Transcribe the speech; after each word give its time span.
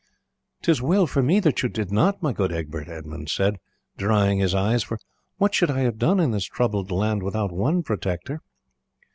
"'Tis 0.63 0.81
well 0.81 1.05
for 1.05 1.21
me 1.21 1.39
that 1.39 1.61
you 1.61 1.69
did 1.69 1.91
not, 1.91 2.23
my 2.23 2.33
good 2.33 2.51
Egbert," 2.51 2.87
Edmund 2.89 3.29
said, 3.29 3.57
drying 3.97 4.39
his 4.39 4.55
eyes, 4.55 4.81
"for 4.81 4.97
what 5.37 5.53
should 5.53 5.69
I 5.69 5.81
have 5.81 5.99
done 5.99 6.19
in 6.19 6.31
this 6.31 6.45
troubled 6.45 6.89
land 6.89 7.21
without 7.21 7.51
one 7.51 7.83
protector?" 7.83 8.41